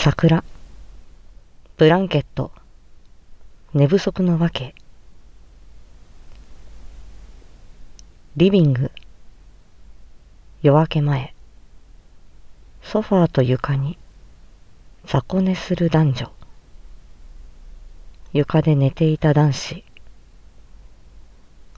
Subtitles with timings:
[0.00, 0.44] 桜、
[1.76, 2.52] ブランケット、
[3.74, 4.76] 寝不足のわけ、
[8.36, 8.92] リビング、
[10.62, 11.34] 夜明け前、
[12.80, 13.98] ソファーと床に
[15.04, 16.32] 雑魚寝する男女、
[18.32, 19.84] 床で寝ていた男子、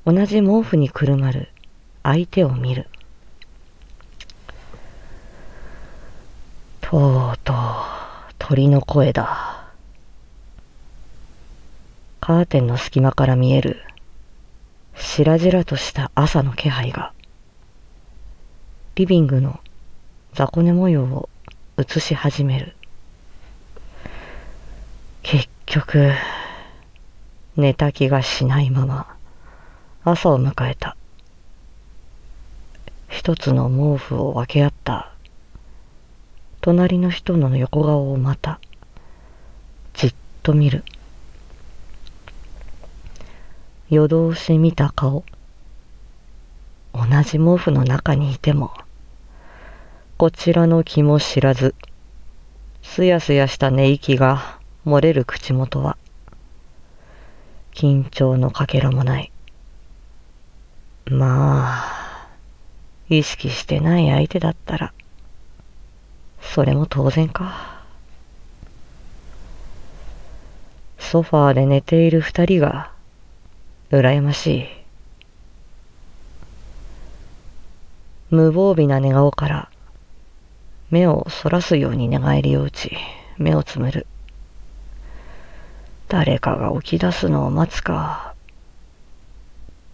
[0.04, 1.48] 同じ毛布にくるまる
[2.02, 2.86] 相手を見る。
[6.82, 7.99] とうとう。
[8.50, 9.70] 鳥の声だ。
[12.20, 13.80] カーテンの隙間から見える
[14.96, 17.12] 白々とした朝の気配が
[18.96, 19.60] リビングの
[20.32, 21.28] 雑魚寝模様を
[21.78, 22.74] 映し始める。
[25.22, 26.10] 結局、
[27.56, 29.14] 寝た気がしないまま
[30.02, 30.96] 朝を迎えた。
[33.06, 35.12] 一つの毛布を分け合った
[36.62, 38.60] 隣の人の横顔をまた
[39.94, 40.84] じっと見る。
[43.88, 45.24] 夜通し見た顔。
[46.92, 48.72] 同じ毛布の中にいても、
[50.18, 51.74] こちらの気も知らず、
[52.82, 55.96] すやすやした寝息が漏れる口元は、
[57.72, 59.32] 緊張のかけらもない。
[61.06, 62.28] まあ、
[63.08, 64.92] 意識してない相手だったら、
[66.40, 67.80] それも当然か。
[70.98, 72.92] ソファーで寝ている二人が、
[73.90, 74.66] 羨ましい。
[78.30, 79.70] 無防備な寝顔から、
[80.90, 82.96] 目をそらすように寝返りを打ち、
[83.38, 84.06] 目をつむる。
[86.08, 88.34] 誰かが起き出すのを待つか、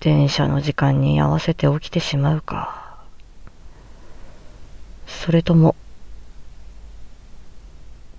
[0.00, 2.98] 電車の時間に合わせて起きてしまうか、
[5.06, 5.75] それとも、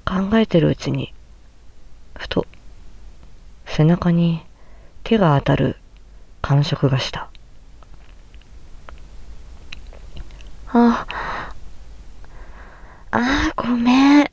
[0.07, 1.13] 考えてるうちに、
[2.15, 2.47] ふと、
[3.65, 4.41] 背中に
[5.03, 5.75] 手が当たる
[6.41, 7.29] 感触がした。
[10.69, 11.05] あ、
[13.11, 14.31] あごめん。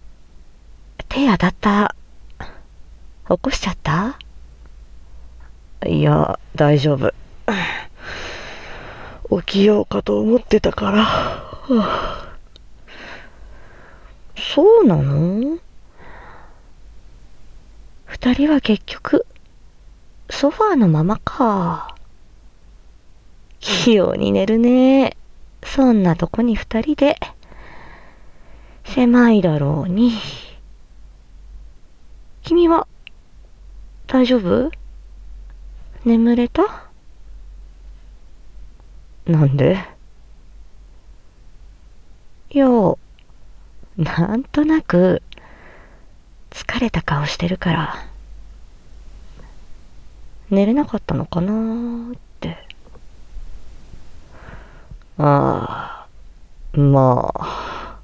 [1.09, 1.97] 手当たった。
[3.29, 4.19] 起こしちゃった？
[5.87, 7.13] いや、大丈夫。
[9.41, 11.07] 起きようかと思ってたから。
[14.37, 15.59] そうなの？
[18.35, 19.27] 二人は結局、
[20.29, 21.95] ソファーのままか。
[23.61, 25.17] 器用に寝るね。
[25.63, 27.17] そんなとこに二人で。
[28.87, 30.15] 狭いだろうに。
[32.43, 32.89] 君は、
[34.09, 34.73] 大丈夫？
[36.05, 36.91] 眠れた？
[39.27, 39.79] なんで？
[42.51, 42.67] いや、
[43.97, 45.23] なんとなく、
[46.51, 48.09] 疲れた顔してるから、
[50.51, 52.57] 寝れなかったのかなーって。
[55.19, 56.07] あ
[56.73, 57.99] あ、まあ。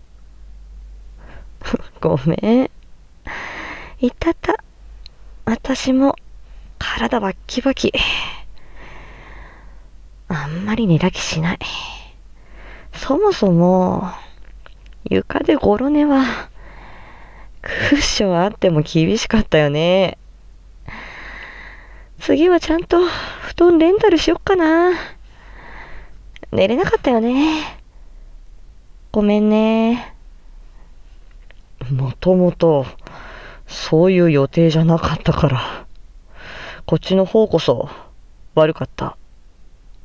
[2.00, 2.70] ごめん。
[4.00, 4.64] いたた。
[5.44, 6.16] 私も、
[6.78, 7.92] 体バッキバキ。
[10.28, 11.58] あんまり寝た気しない。
[12.94, 14.10] そもそも、
[15.04, 16.24] 床でゴロ寝は、
[17.62, 20.16] クッションあっても厳しかったよね。
[22.20, 24.92] 次はちゃんと布団レンタルしよっかな。
[26.52, 27.80] 寝れなかったよね。
[29.10, 30.14] ごめんね。
[31.90, 32.84] もともと、
[33.66, 35.86] そういう予定じゃなかったから。
[36.84, 37.88] こっちの方こそ
[38.54, 39.16] 悪かった。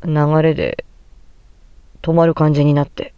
[0.05, 0.85] 流れで
[2.01, 3.13] 止まる感じになって。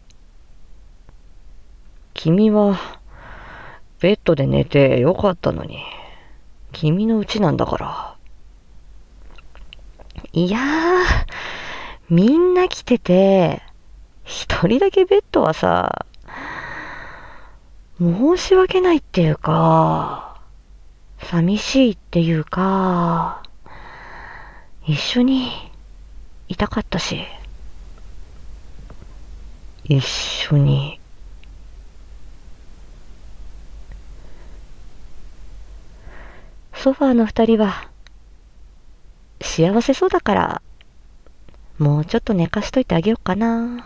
[2.16, 2.80] 君は
[4.00, 5.84] ベッドで寝てよかったのに。
[6.72, 8.17] 君の家なんだから。
[10.34, 11.04] いやー、
[12.10, 13.62] みんな来てて、
[14.24, 16.06] 一人だけベッドはさ、
[18.00, 20.40] 申し訳ないっていうか、
[21.20, 23.42] 寂しいっていうか、
[24.86, 25.52] 一緒に
[26.48, 27.24] いたかったし、
[29.84, 31.00] 一緒に。
[36.74, 37.90] ソファーの二人は、
[39.42, 40.62] 幸せそうだから、
[41.78, 43.86] もうちょっと寝かしといてあげようかな。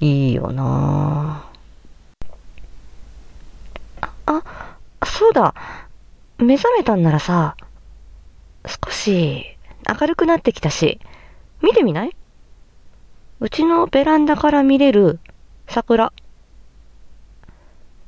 [0.00, 1.44] いいよな
[4.00, 4.76] あ、あ、
[5.06, 5.54] そうだ。
[6.38, 7.56] 目覚めたんならさ、
[8.66, 9.56] 少し
[9.88, 11.00] 明るくなってきたし、
[11.62, 12.14] 見てみない？
[13.40, 15.20] うちのベランダから見れる
[15.68, 16.12] 桜。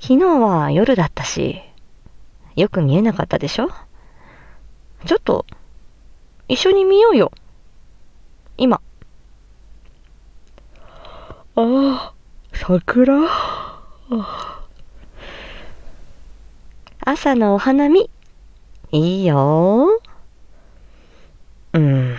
[0.00, 1.62] 昨日は夜だったし、
[2.56, 3.70] よく見えなかったでしょ？
[5.06, 5.46] ちょっと、
[6.48, 7.30] 一緒に見ようよ。
[8.56, 8.80] 今。
[11.54, 12.12] ああ、
[12.52, 13.28] 桜？
[17.00, 18.10] 朝のお花見、
[18.90, 20.00] いいよ。
[21.72, 22.16] うん。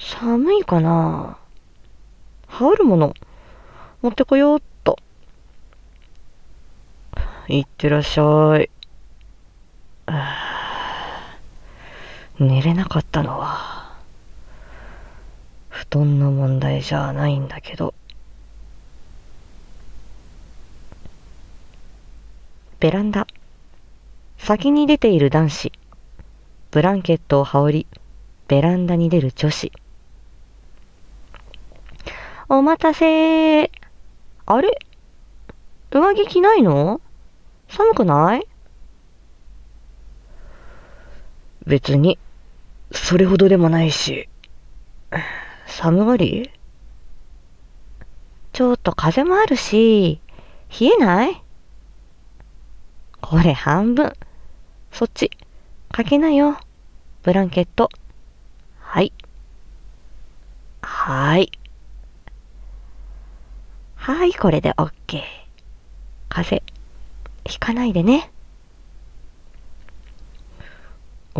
[0.00, 1.38] 寒いかな？
[2.48, 3.14] 羽織るもの、
[4.02, 4.98] 持ってこようっと。
[7.46, 8.68] いってらっしゃい。
[12.38, 13.94] 寝れなかったのは、
[15.68, 17.94] 布団の問題じゃないんだけど。
[22.80, 23.26] ベランダ。
[24.38, 25.72] 先に出ている男子。
[26.70, 27.86] ブランケットを羽織り、
[28.46, 29.72] ベランダに出る女子。
[32.48, 33.70] お待たせ
[34.46, 34.78] あれ？
[35.90, 37.02] 上着着ないの？
[37.68, 38.47] 寒くない？
[41.68, 42.18] 別に、
[42.90, 44.30] それほどでもないし、
[45.66, 46.50] 寒がり？
[48.54, 50.18] ちょっと風もあるし、
[50.80, 51.42] 冷えない？
[53.20, 54.14] これ半分。
[54.92, 55.30] そっち、
[55.92, 56.58] かけなよ。
[57.22, 57.90] ブランケット。
[58.80, 59.12] はい。
[60.80, 61.52] はい。
[63.94, 65.20] はい、これで OK。
[66.30, 66.62] 風、
[67.44, 68.32] ひかないでね。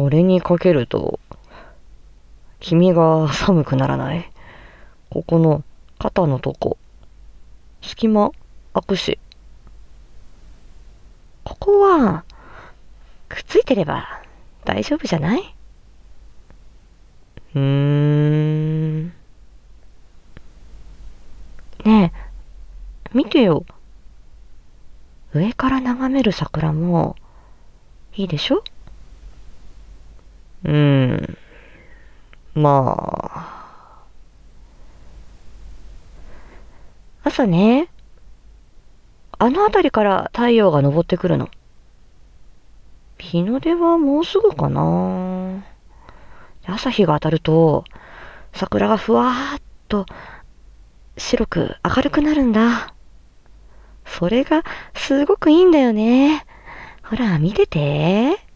[0.01, 1.19] 俺にかけると、
[2.61, 4.31] 君が寒くならない？
[5.11, 5.65] ここの
[5.99, 6.79] 肩のとこ、
[7.83, 8.31] 隙間
[8.75, 9.19] 開くし。
[11.43, 12.25] ここは、
[13.29, 14.23] くっついてれば
[14.65, 15.55] 大丈夫じゃない？
[17.57, 19.07] うーん。
[19.07, 19.13] ね
[21.85, 22.13] え、
[23.13, 23.67] 見てよ。
[25.35, 27.17] 上から眺める桜も、
[28.15, 28.63] いいでしょ？
[30.69, 31.39] うん。
[32.55, 34.05] まあ。
[37.25, 37.89] 朝ね、
[39.39, 41.49] あの辺りから太陽が昇ってくるの。
[43.19, 45.65] 日の出はもうすぐかな。
[46.67, 47.85] 朝日が当たると、
[48.53, 50.05] 桜がふわーっと
[51.17, 52.93] 白く明るくなるんだ。
[54.05, 54.65] それが
[54.95, 56.45] すごくいいんだよね。
[57.05, 58.48] ほら、見てて。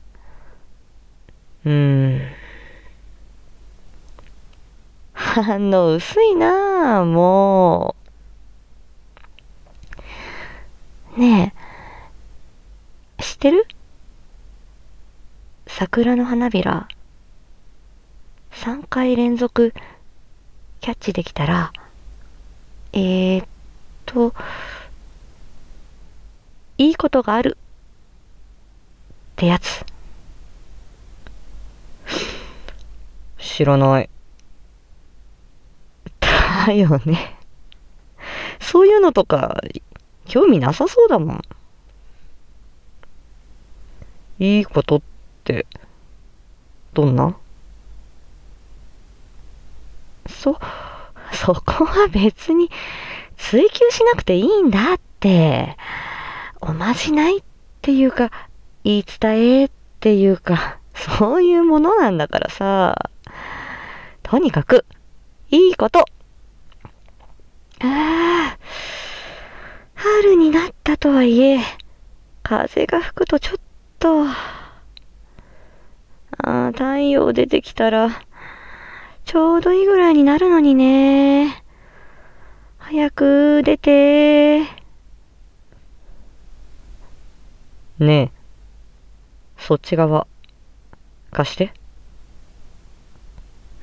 [1.65, 2.21] うん。
[5.13, 7.03] 反応薄いな。
[7.03, 7.95] ぁ、も
[11.17, 11.21] う。
[11.21, 11.55] ね
[13.19, 13.67] え、知ってる？
[15.67, 16.89] 桜の花びら、
[18.53, 19.75] 3回連続。
[20.81, 21.73] キャッチできたら、
[22.93, 23.47] えー、っ
[24.07, 24.35] と、
[26.79, 27.57] いいことがある。
[27.57, 29.92] ってやつ。
[33.55, 34.09] 知らない。
[36.67, 37.37] だよね。
[38.61, 39.61] そういうのとか、
[40.27, 41.45] 興味なさそうだもん。
[44.39, 45.03] いいことっ
[45.45, 45.67] て、
[46.95, 47.37] どんな？
[50.27, 50.59] そ、
[51.33, 52.71] そこは別に
[53.37, 55.77] 追求しなくていいんだって。
[56.63, 57.43] おまじないっ
[57.83, 58.31] ていうか、
[58.83, 63.11] 言い伝えっていうか、そういうものなんだからさ。
[64.33, 64.87] とにかく、
[65.51, 65.99] いいこと。
[65.99, 66.05] あ
[67.83, 68.59] あ、
[69.95, 71.59] 春になったとはいえ、
[72.43, 73.59] 風が吹くとちょっ
[73.99, 74.35] と、あ
[76.39, 78.09] あ、太陽出てきたら、
[79.27, 81.63] ちょうどいいぐらいになるのにね。
[82.79, 84.61] 早く出て。
[84.61, 84.67] ね
[87.99, 88.31] え、
[89.59, 90.27] そっち側、
[91.33, 91.75] 貸して。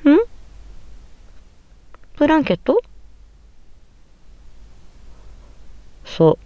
[0.04, 0.30] ん
[2.20, 2.82] ブランケット？
[6.04, 6.38] そう。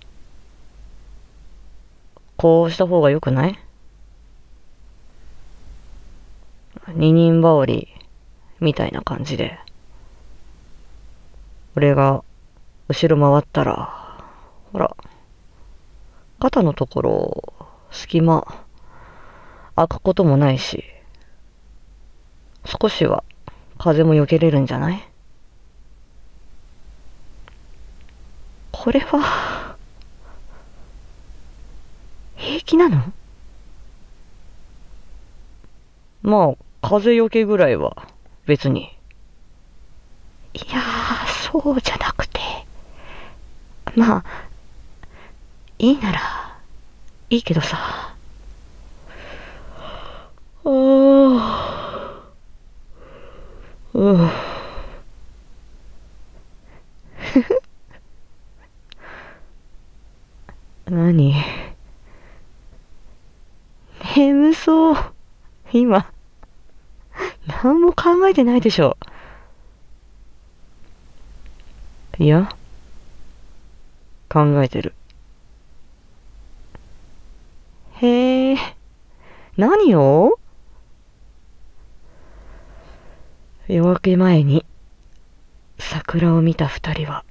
[2.37, 3.59] こうした方が良くない？
[6.87, 7.89] 二人羽織
[8.61, 9.59] みたいな感じで。
[11.75, 12.23] 俺が
[12.87, 14.25] 後ろ回ったら、
[14.73, 14.97] ほら、
[16.39, 17.53] 肩のところ、
[17.91, 18.47] 隙間、
[19.75, 20.85] 開くこともないし、
[22.65, 23.25] 少しは
[23.77, 25.09] 風も避けれるんじゃない？
[28.85, 29.77] これは、
[32.37, 33.15] 平気なの？
[36.21, 38.07] まあ、風よけぐらいは
[38.45, 38.95] 別に。
[40.53, 42.41] いやー、そうじゃなくて。
[43.97, 44.25] まあ、
[45.79, 46.59] いいなら、
[47.31, 47.79] いいけどさ。
[47.79, 48.15] あ
[50.67, 50.71] あ。
[53.95, 54.31] うん。
[60.87, 61.35] 何
[64.15, 64.97] 眠そう。
[65.73, 66.07] 今。
[67.65, 68.99] 何も考えてないでしょ。
[72.19, 72.55] いや、
[74.29, 74.93] 考えてる。
[78.03, 78.59] へえ、
[79.57, 80.39] 何を？
[83.67, 84.67] 夜明け前に
[85.79, 87.25] 桜を見た二人は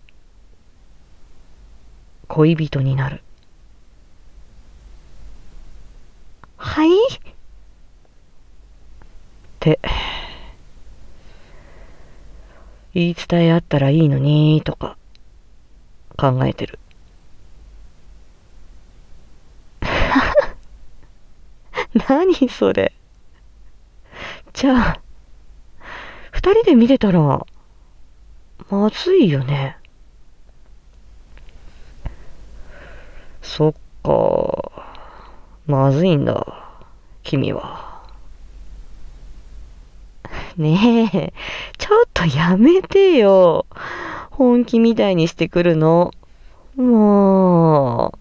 [2.28, 3.22] 恋人になる。
[6.58, 6.90] はい？
[6.90, 7.20] っ
[9.60, 9.80] て
[12.94, 14.98] 言い伝えあったらいいのにとか
[16.16, 16.80] 考えてる。
[22.08, 22.94] 何それ。
[24.54, 25.02] じゃあ、
[26.32, 27.46] 二人で見てたら、
[28.70, 29.78] まずいよね。
[33.42, 33.74] そっ
[34.04, 34.72] か。
[35.66, 36.64] まずいんだ。
[37.24, 38.04] 君は。
[40.58, 41.34] ねえ、
[41.78, 43.66] ちょっやめてよ。
[44.32, 46.12] 本気みたいにしてくるの。
[46.76, 48.20] もう。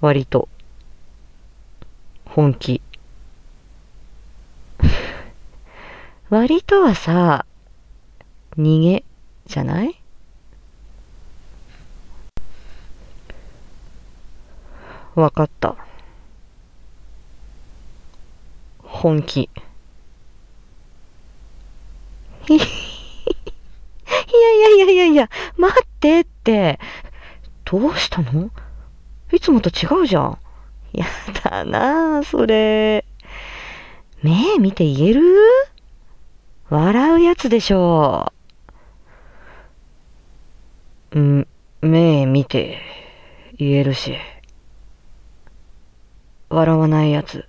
[0.00, 0.48] 割と。
[2.24, 2.80] 本気。
[6.30, 7.44] 割とはさ、
[8.56, 9.04] 逃げ
[9.46, 10.00] じゃない？
[15.14, 15.74] わかった。
[18.84, 19.48] 本気。
[22.48, 22.60] いやい
[24.60, 26.37] やいやいやいや、待ってって。
[27.64, 28.50] どうしたの？
[29.32, 30.38] いつもと違うじゃん。
[30.92, 31.04] や
[31.44, 33.04] だな、それ。
[34.22, 35.22] 目見て言える？
[36.70, 38.32] 笑うやつでしょ
[41.12, 41.20] う。
[41.20, 41.46] ん、
[41.82, 42.78] 目見て
[43.58, 44.16] 言えるし。
[46.48, 47.46] 笑わないやつ。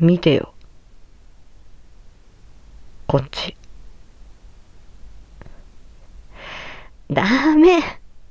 [0.00, 0.54] 見てよ。
[3.06, 3.56] こっち。
[7.10, 7.80] ダメ。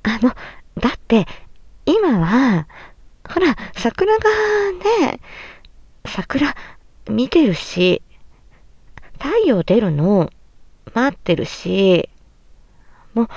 [0.04, 0.36] あの、
[0.80, 1.26] だって、
[1.86, 2.68] 今は、
[3.30, 4.24] ほら、桜が
[5.02, 5.20] ね、
[6.06, 6.56] 桜
[7.10, 8.02] 見てるし、
[9.14, 10.30] 太陽出るの
[10.94, 12.10] 待ってるし、
[13.14, 13.30] も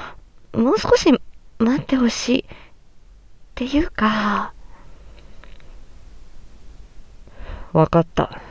[0.52, 1.12] う、もう少し
[1.58, 2.38] 待ってほしい。
[2.40, 2.44] っ
[3.54, 4.52] ていうか、
[7.72, 8.42] わかった。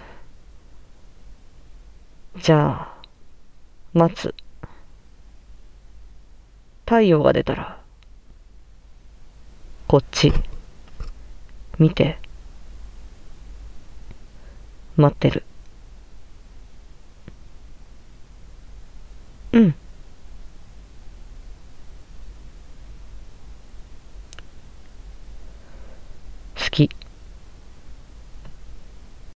[2.38, 2.96] じゃあ、
[3.94, 4.34] 待つ。
[6.86, 7.80] 太陽が出たら、
[9.88, 10.32] こっち、
[11.80, 12.20] 見て。
[14.98, 15.44] 待ってる。
[19.52, 19.72] うん。
[26.56, 26.90] 好き。